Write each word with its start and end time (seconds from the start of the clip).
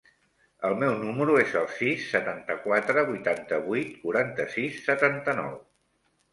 El 0.69 0.77
meu 0.83 0.95
número 1.01 1.35
es 1.41 1.53
el 1.61 1.67
sis, 1.81 2.07
setanta-quatre, 2.15 3.05
vuitanta-vuit, 3.11 3.95
quaranta-sis, 4.09 4.83
setanta-nou. 4.91 5.57